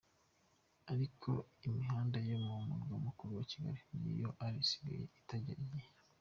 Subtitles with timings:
[0.93, 1.29] Ariko
[1.67, 5.89] imihanda yo mu Murwa mukuru Kigali niyo yari isigaye itajyanye n’igihe.